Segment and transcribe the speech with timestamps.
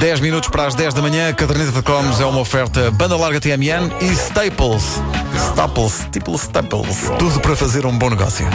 [0.00, 3.38] 10 minutos para as 10 da manhã, caderneta de cromos é uma oferta banda larga
[3.38, 4.98] TMN e Staples.
[5.50, 7.10] Staples, tipo Staples.
[7.18, 8.46] Tudo para fazer um bom negócio.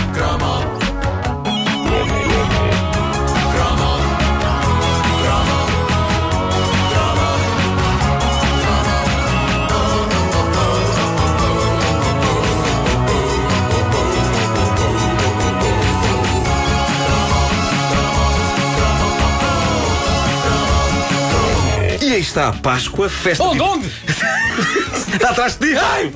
[22.35, 23.45] Está a Páscoa, festa.
[23.45, 23.61] Onde?
[23.61, 23.87] Onde?
[25.13, 25.77] Está atrás de ti!
[25.77, 26.11] Ai!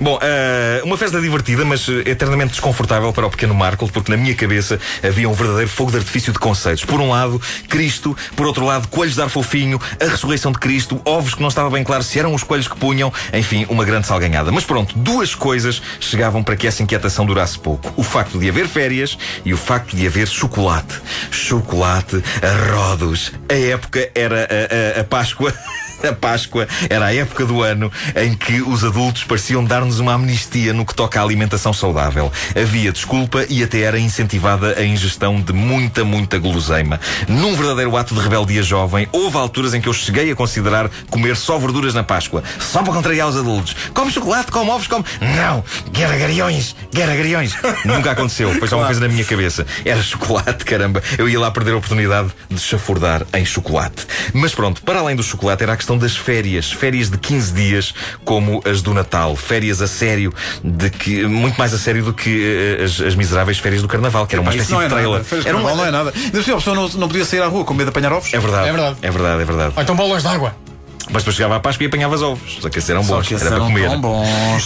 [0.00, 4.16] Bom, eh, uma festa divertida, mas eh, eternamente desconfortável para o pequeno Marco, porque na
[4.16, 6.86] minha cabeça havia um verdadeiro fogo de artifício de conceitos.
[6.86, 7.38] Por um lado,
[7.68, 11.48] Cristo, por outro lado, coelhos de ar fofinho, a ressurreição de Cristo, ovos que não
[11.48, 14.50] estava bem claro se eram os coelhos que punham, enfim, uma grande salganhada.
[14.50, 18.68] Mas pronto, duas coisas chegavam para que essa inquietação durasse pouco: o facto de haver
[18.68, 20.94] férias e o facto de haver chocolate.
[21.30, 23.32] Chocolate a rodos.
[23.50, 25.57] A época era a, a, a Páscoa.
[26.02, 30.72] A Páscoa era a época do ano em que os adultos pareciam dar-nos uma amnistia
[30.72, 32.30] no que toca à alimentação saudável.
[32.60, 37.00] Havia desculpa e até era incentivada a ingestão de muita, muita guloseima.
[37.26, 41.36] Num verdadeiro ato de rebeldia jovem, houve alturas em que eu cheguei a considerar comer
[41.36, 43.74] só verduras na Páscoa, só para contrariar os adultos.
[43.92, 45.04] Come chocolate, come ovos, come.
[45.20, 45.64] Não!
[45.90, 46.76] Guerra gariões!
[46.92, 47.54] Guerra gariões!
[47.84, 49.66] Nunca aconteceu, foi só uma coisa na minha cabeça.
[49.84, 51.02] Era chocolate, caramba.
[51.16, 54.06] Eu ia lá perder a oportunidade de chafurdar em chocolate.
[54.32, 56.70] Mas pronto, para além do chocolate, era a questão das férias.
[56.72, 57.94] Férias de 15 dias,
[58.24, 59.36] como as do Natal.
[59.36, 63.58] Férias a sério, de que, muito mais a sério do que eh, as, as miseráveis
[63.58, 65.12] férias do Carnaval, que era uma espécie não é de trailer.
[65.22, 65.24] nada.
[65.24, 66.10] De Era um- carnaval não é nada.
[66.10, 68.32] A pessoa não, não podia sair à rua com medo de apanhar ovos.
[68.34, 68.68] É verdade.
[68.68, 68.96] É verdade.
[69.02, 69.72] É verdade, é verdade.
[69.76, 70.54] Ou então bolas de água.
[71.10, 72.58] Mas depois chegava a Páscoa e apanhavas ovos.
[72.60, 73.26] Só que esses eram bons.
[73.26, 73.88] que era para comer.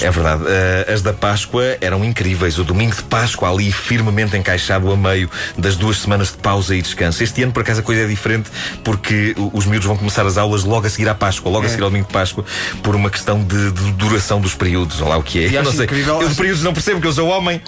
[0.02, 0.42] É verdade.
[0.46, 2.58] Eh, as da Páscoa eram incríveis.
[2.58, 6.82] O domingo de Páscoa ali firmemente encaixado a meio das duas semanas de pausa e
[6.82, 7.22] descanso.
[7.22, 8.50] Este ano, por acaso, a coisa é diferente
[8.82, 11.82] porque os miúdos vão começar as aulas logo a seguir à Páscoa, logo a seguir
[11.82, 12.44] ao domingo de Páscoa,
[12.82, 15.00] por uma questão de, de duração dos períodos.
[15.00, 15.48] Olha lá o que é.
[15.48, 15.84] E Eu não sei.
[15.84, 17.60] incrível- Eu de períodos não percebo que eu sou homem.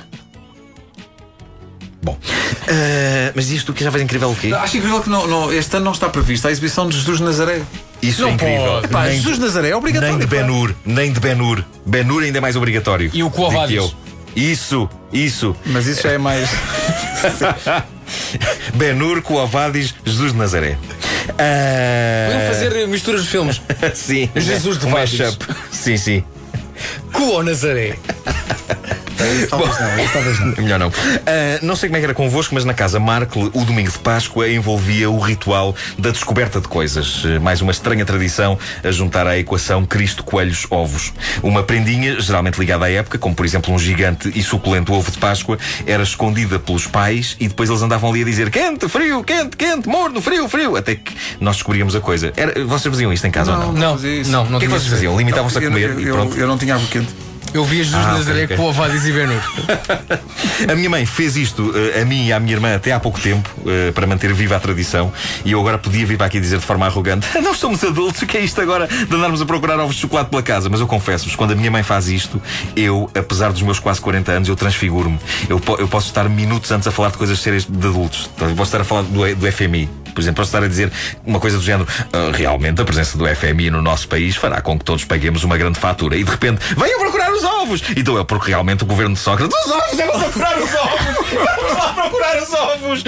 [2.02, 2.18] Bom.
[2.67, 4.52] Eh, mas diz tu que já vais incrível o quê?
[4.55, 7.25] Acho incrível que não, não- este ano não está prevista a exibição de Jesus de
[7.25, 7.63] Nazaré.
[8.02, 8.64] Isso Não é incrível.
[8.67, 8.89] pode.
[8.89, 10.17] Pá, Nem- Jesus de Nazaré é obrigatório.
[10.17, 10.42] Nem de pá.
[10.42, 11.64] Ben-Hur, nem de Ben-Hur.
[11.86, 13.11] Ben-Hur ainda é mais obrigatório.
[13.13, 13.92] E o Quo eu.
[14.36, 15.57] Isso, isso.
[15.67, 16.48] Mas isso já é mais.
[18.75, 20.77] Ben-Hur, Coavadis, Jesus de Nazaré.
[21.27, 23.61] Podiam fazer misturas de filmes.
[23.95, 24.29] Sim.
[24.36, 25.19] Jesus de Vadis.
[25.19, 25.45] mashup.
[25.70, 26.25] Sim, sim.
[27.13, 27.96] Cuo Nazaré.
[29.48, 30.46] Talvez não, isso talvez não.
[30.64, 30.92] Melhor não.
[31.27, 33.98] Ah, não sei como é que era convosco, mas na casa Markle, o domingo de
[33.98, 37.23] Páscoa envolvia o ritual da descoberta de coisas.
[37.24, 41.13] Eh, Mais uma estranha tradição a juntar à equação Cristo, coelhos, ovos.
[41.42, 45.18] Uma prendinha, geralmente ligada à época, como por exemplo um gigante e suculento ovo de
[45.18, 49.57] Páscoa, era escondida pelos pais e depois eles andavam ali a dizer quente, frio, quente,
[49.57, 52.33] quente, morno, frio, frio, até que nós descobríamos a coisa.
[52.36, 53.73] Era, vocês faziam isto em casa ou não?
[53.73, 54.30] Não, fazia isso.
[54.30, 55.17] não, O não que é que vocês faziam?
[55.17, 56.36] Limitavam-se a Eu- comer eu, e eu- pronto.
[56.36, 57.08] eu não tinha água quente.
[57.55, 58.57] Eu via Jesus Ah, de Nazaré ok, ok.
[58.57, 59.41] com o Avadis e Benur.
[60.69, 63.20] A minha mãe fez isto eh, a mim e à minha irmã até há pouco
[63.20, 65.13] tempo eh, para manter viva a tradição
[65.45, 68.27] e eu agora podia vir para aqui dizer de forma arrogante nós somos adultos, o
[68.27, 70.69] que é isto agora de andarmos a procurar ovos de chocolate pela casa?
[70.69, 72.41] Mas eu confesso-vos, quando a minha mãe faz isto,
[72.77, 75.19] eu, apesar dos meus quase 40 anos, eu transfiguro-me.
[75.48, 78.29] Eu, eu posso estar minutos antes a falar de coisas sérias de adultos.
[78.35, 79.89] Então, Eu posso estar a falar do, do FMI.
[80.14, 80.91] Por exemplo, posso estar a dizer
[81.25, 84.79] uma coisa do género "Ah, realmente a presença do FMI no nosso país fará com
[84.79, 87.83] que todos paguemos uma grande fatura e de repente venham procurar os ovos!
[87.97, 89.98] Então é porque realmente o governo de Sócrates os ovos!
[89.98, 91.30] Eu vou procurar os ovos!
[91.35, 93.05] Vamos lá procurar os ovos!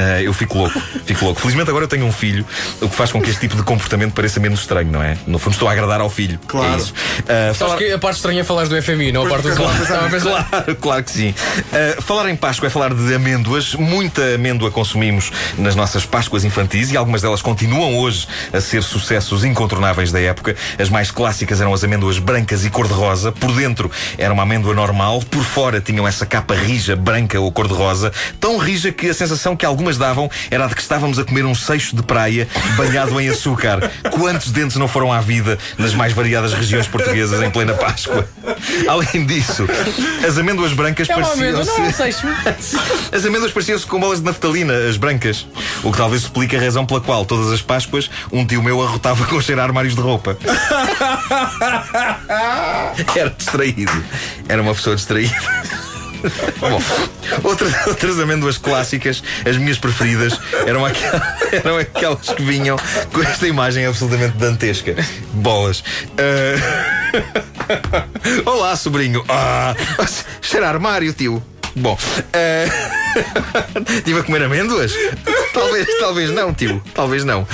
[0.00, 1.40] Ah, eu fico louco, fico louco.
[1.42, 2.46] Felizmente agora eu tenho um filho,
[2.80, 5.16] o que faz com que este tipo de comportamento pareça menos estranho, não é?
[5.26, 6.38] No fundo estou a agradar ao filho.
[6.46, 6.72] Claro.
[6.72, 6.94] É isso.
[7.28, 9.82] Ah, falar- que a parte estranha é falar do FMI, não a parte do Claro,
[9.82, 10.44] Estava a pensar.
[10.48, 11.30] Claro, claro que sim.
[11.30, 13.74] Uh, falar em Páscoa é falar de amêndoas.
[13.74, 19.44] Muita amêndoa consumimos nas nossas Páscoas infantis e algumas delas continuam hoje a ser sucessos
[19.44, 20.56] incontornáveis da época.
[20.78, 23.32] As mais clássicas eram as amêndoas brancas e cor-de-rosa.
[23.32, 28.12] Por dentro era uma amêndoa normal, por fora tinham essa capa rija, branca ou cor-de-rosa,
[28.38, 31.44] tão rija que a sensação que algumas davam era a de que estávamos a comer
[31.44, 33.90] um seixo de praia banhado em açúcar.
[34.10, 38.28] Quantos dentes não foram à vida nas mais variadas regiões portuguesas em plena Páscoa?
[38.88, 39.66] Além disso,
[40.26, 41.92] as amêndoas brancas É é pareciam-se.
[41.92, 42.26] seixo.
[43.12, 45.46] As amêndoas pareciam-se com bolas de naftalina, as brancas.
[45.82, 49.24] O que talvez explique a razão pela qual, todas as Páscoas, um tio meu arrotava
[49.26, 50.36] com cheirar armários de roupa.
[53.16, 54.04] Era distraído.
[54.48, 55.34] Era uma pessoa distraída.
[56.58, 56.82] Bom,
[57.44, 61.22] outras, outras amêndoas clássicas, as minhas preferidas, eram, aquelas,
[61.52, 62.76] eram aquelas que vinham
[63.12, 64.94] com esta imagem absolutamente dantesca.
[65.32, 65.82] Bolas.
[66.18, 67.00] Ah,
[68.46, 69.24] Olá, sobrinho.
[69.28, 69.74] Ah,
[70.40, 71.42] cheira a armário, tio.
[71.76, 71.96] Bom,
[72.32, 74.92] ah, estive a comer amêndoas?
[75.54, 76.82] talvez, talvez não, tio.
[76.94, 77.46] Talvez não.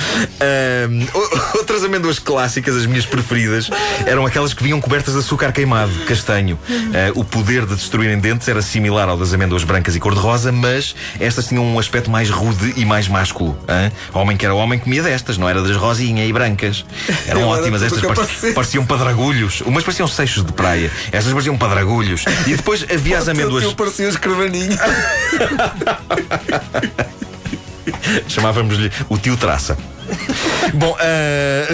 [1.13, 3.69] O- outras amêndoas clássicas, as minhas preferidas,
[4.05, 6.59] eram aquelas que vinham cobertas de açúcar queimado, castanho.
[6.69, 10.95] Ah, o poder de destruírem dentes era similar ao das amêndoas brancas e cor-de-rosa, mas
[11.19, 13.57] estas tinham um aspecto mais rude e mais másculo.
[13.67, 13.91] hã?
[14.13, 16.85] Homem que era homem comia destas, não era das rosinha e brancas.
[17.27, 19.61] Eram Eu ótimas estas, pareciam, pareciam padragulhos.
[19.61, 22.23] Umas pareciam seixos de praia, estas pareciam padragulhos.
[22.45, 23.63] E depois havia as amêndoas.
[23.63, 24.77] Eu parecia escravaninho.
[28.27, 29.77] Chamávamos-lhe o tio Traça.
[30.73, 31.67] Bom, ah,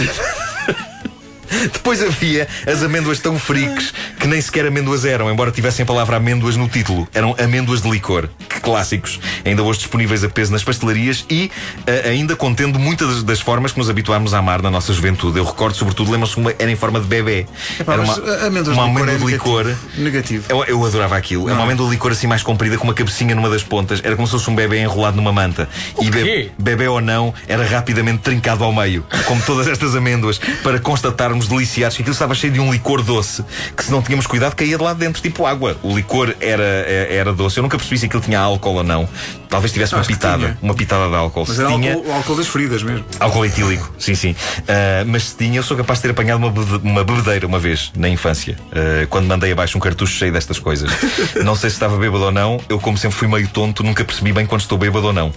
[1.72, 6.18] depois havia as amêndoas tão freaks que nem sequer amêndoas eram, embora tivessem a palavra
[6.18, 7.08] amêndoas no título.
[7.14, 8.30] Eram amêndoas de licor.
[8.64, 9.20] Clássicos.
[9.46, 11.52] Ainda hoje disponíveis a peso nas pastelarias e
[11.86, 15.38] ah, ainda contendo muitas das, das formas que nos habituámos a amar na nossa juventude.
[15.38, 17.46] Eu recordo, sobretudo, lembram-se uma era em forma de bebê.
[17.86, 18.14] Era uma,
[18.48, 19.76] amêndoas uma de licor amêndoa é de licor.
[19.98, 20.46] negativo.
[20.48, 21.50] Eu, eu adorava aquilo.
[21.50, 24.00] É uma amêndoa de licor assim mais comprida, com uma cabecinha numa das pontas.
[24.04, 25.68] Era como se fosse um bebê enrolado numa manta.
[26.02, 26.52] e be- quê?
[26.58, 29.06] bebê ou não, era rapidamente trincado ao meio.
[29.26, 33.44] Como todas estas amêndoas, para constatarmos deliciados que aquilo estava cheio de um licor doce,
[33.76, 35.78] que se não tínhamos cuidado, caía de lá dentro, tipo água.
[35.84, 37.58] O licor era, é- era doce.
[37.58, 39.08] Eu nunca percebi se aquilo tinha álcool ou não.
[39.50, 40.58] Talvez tivesse uma pitada.
[40.64, 41.46] Uma pitada de álcool.
[41.48, 41.94] Mas se era tinha.
[41.94, 43.06] álcool, álcool das feridas mesmo.
[43.20, 44.36] Álcool etílico, sim, sim.
[44.68, 47.60] Ah, mas se tinha, eu sou capaz de ter apanhado uma, bebe- uma bebedeira uma
[47.60, 50.90] vez, na infância, ah, quando mandei abaixo um cartucho cheio destas coisas.
[51.46, 54.32] Não sei se estava bêbado ou não, eu, como sempre fui meio tonto, nunca percebi
[54.34, 55.32] bem quando estou bêbado ou não.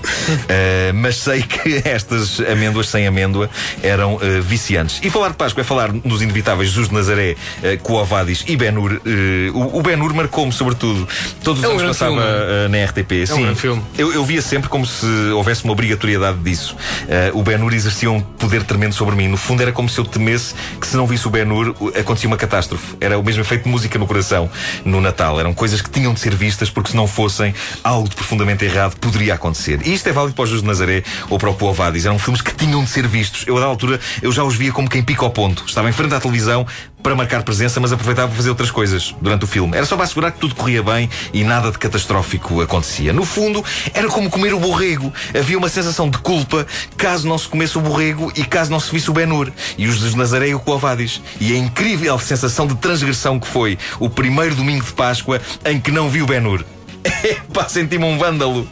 [0.49, 3.51] Ah, mas sei que estas amêndoas sem amêndoa
[3.83, 4.99] eram viciantes.
[5.03, 9.01] E falar de Páscoa é falar nos inevitáveis Jesus de Nazaré, uh, Coavadis e Ben-Hur.
[9.05, 11.07] Ah, o, o Ben-Hur marcou-me, sobretudo,
[11.45, 12.69] todos os É anos passava filme.
[13.11, 13.27] Ah, na RTP.
[13.27, 13.83] sim, filme.
[13.97, 16.77] eu, eu via sempre como se houvesse uma obrigatoriedade disso.
[17.09, 19.29] Eh, o Ben-Hur exercia um poder tremendo sobre mim.
[19.29, 22.37] No fundo, era como se eu temesse que se não visse o Ben-Hur, acontecia uma
[22.37, 22.97] catástrofe.
[23.01, 24.51] Era o mesmo efeito de música no coração
[24.85, 25.39] no Natal.
[25.39, 28.97] Eram coisas que tinham de ser vistas porque se não fossem, algo de profundamente errado
[28.97, 29.81] poderia acontecer.
[29.85, 32.07] E isto é válido para o Jesus de Nazaré ou para o Poavadis.
[32.07, 33.45] Eram filmes que tinham de ser vistos.
[33.47, 35.65] Eu, da altura, eu já os via como quem pica ao ponto.
[35.67, 36.67] Estava em frente à televisão
[37.03, 39.77] para marcar presença, mas aproveitava para fazer outras coisas durante o filme.
[39.77, 43.13] Era só para assegurar que tudo corria bem e nada de catastrófico acontecia.
[43.13, 43.65] No fundo,
[43.95, 45.13] era como comer o borrego.
[45.37, 46.67] Havia uma sensação de culpa
[46.97, 50.01] caso não se comesse o borrego e caso não se visse o Ben-Hur e os
[50.01, 51.23] de Nazaré e o Coavadis.
[51.41, 55.91] E a incrível sensação de transgressão que foi o primeiro domingo de Páscoa em que
[55.91, 56.76] não vi o Ben-Hur.
[57.25, 58.69] Epá, senti-me um vândalo.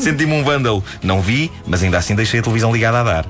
[0.00, 0.84] Senti-me um vândalo.
[1.02, 3.26] Não vi, mas ainda assim deixei a televisão ligada a dar.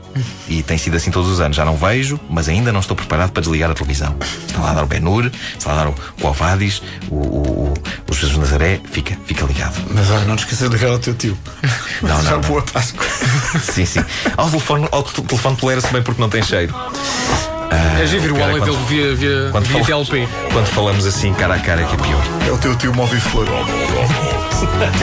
[0.49, 1.57] E tem sido assim todos os anos.
[1.57, 4.17] Já não vejo, mas ainda não estou preparado para desligar a televisão.
[4.47, 7.75] Está lá a dar o Ben-Hur, está lá a dar o, o Alvadis, o, o,
[8.09, 8.81] o, Jesus Nazaré.
[8.91, 9.75] Fica, fica ligado.
[9.91, 11.37] Mas olha, não te esqueças de ligar ao teu tio.
[12.03, 12.41] Não, não, Já não.
[12.41, 13.07] boa Páscoa.
[13.61, 14.05] Sim, sim.
[14.37, 16.75] Ao telefone, ao telefone tolera-se bem porque não tem cheiro.
[18.03, 20.29] É giro o quando- dele via, via, Quando, via falamos- TLP.
[20.53, 22.23] quando falamos assim cara a cara é que é pior.
[22.49, 23.47] É o teu tio móvel flor.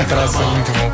[0.07, 0.91] Traça muito bom.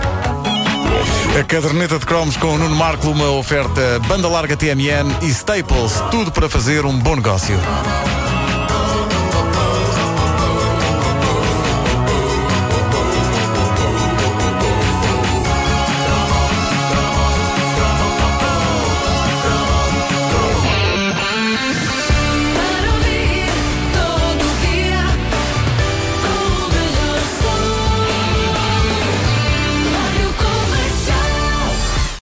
[1.39, 6.01] A caderneta de cromos com o Nuno Marco, uma oferta banda larga TMN e Staples.
[6.09, 7.59] Tudo para fazer um bom negócio.